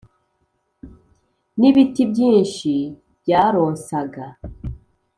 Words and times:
N’ibiti 1.59 2.03
byinshi 2.11 2.73
byaronsaga 3.21 4.25